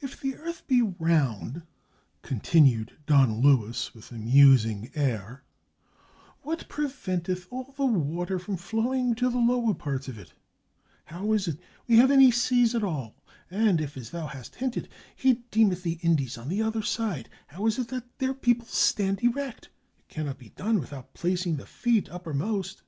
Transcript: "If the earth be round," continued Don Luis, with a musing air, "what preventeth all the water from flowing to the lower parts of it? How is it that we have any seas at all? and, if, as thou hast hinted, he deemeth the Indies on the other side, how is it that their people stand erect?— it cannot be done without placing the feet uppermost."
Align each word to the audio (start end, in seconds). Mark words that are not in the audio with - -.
"If 0.00 0.20
the 0.20 0.36
earth 0.36 0.66
be 0.66 0.82
round," 0.82 1.62
continued 2.20 2.92
Don 3.06 3.40
Luis, 3.40 3.94
with 3.94 4.10
a 4.10 4.16
musing 4.18 4.90
air, 4.94 5.44
"what 6.42 6.68
preventeth 6.68 7.46
all 7.50 7.72
the 7.74 7.86
water 7.86 8.38
from 8.38 8.58
flowing 8.58 9.14
to 9.14 9.30
the 9.30 9.38
lower 9.38 9.72
parts 9.72 10.08
of 10.08 10.18
it? 10.18 10.34
How 11.06 11.32
is 11.32 11.48
it 11.48 11.56
that 11.56 11.64
we 11.88 11.96
have 11.96 12.10
any 12.10 12.30
seas 12.30 12.74
at 12.74 12.84
all? 12.84 13.14
and, 13.50 13.80
if, 13.80 13.96
as 13.96 14.10
thou 14.10 14.26
hast 14.26 14.56
hinted, 14.56 14.90
he 15.16 15.42
deemeth 15.50 15.84
the 15.84 16.00
Indies 16.02 16.36
on 16.36 16.50
the 16.50 16.60
other 16.60 16.82
side, 16.82 17.30
how 17.46 17.64
is 17.66 17.78
it 17.78 17.88
that 17.88 18.18
their 18.18 18.34
people 18.34 18.66
stand 18.66 19.22
erect?— 19.22 19.70
it 20.00 20.08
cannot 20.08 20.36
be 20.36 20.50
done 20.50 20.78
without 20.80 21.14
placing 21.14 21.56
the 21.56 21.64
feet 21.64 22.10
uppermost." 22.10 22.82